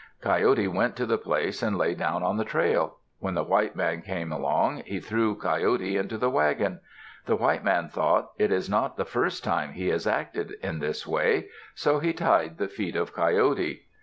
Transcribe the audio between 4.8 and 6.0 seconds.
he threw Coyote